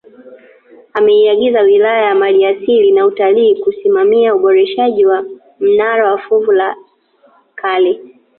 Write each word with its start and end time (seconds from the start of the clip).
Ameiyagiza 0.93 1.61
Wizara 1.61 2.01
ya 2.05 2.15
maliasili 2.15 2.91
na 2.91 3.05
Utalii 3.05 3.55
kusimamia 3.55 4.35
uboreshaji 4.35 5.05
wa 5.05 5.25
mnara 5.59 6.11
wa 6.11 6.17
fuvu 6.17 6.51
la 6.51 6.75
kale 7.55 7.99